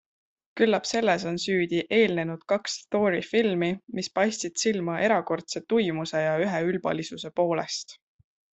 Küllap 0.59 0.87
selles 0.91 1.25
on 1.31 1.35
süüdi 1.43 1.81
eelnenud 1.97 2.47
kaks 2.53 2.79
Thori-filmi, 2.97 3.69
mis 4.01 4.09
paistsid 4.17 4.57
silma 4.65 4.97
erakordse 5.11 5.63
tuimuse 5.75 6.23
ja 6.27 6.33
üheülbalise 6.49 7.33
poolest. 7.43 7.99